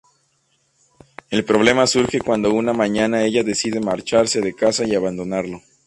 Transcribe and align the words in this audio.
El 1.29 1.45
problema 1.45 1.85
surge 1.85 2.21
cuando 2.21 2.51
una 2.51 2.73
mañana 2.73 3.21
ella 3.23 3.43
decide 3.43 3.79
marcharse 3.79 4.41
de 4.41 4.55
casa 4.55 4.83
y 4.83 4.95
abandonarlo. 4.95 5.61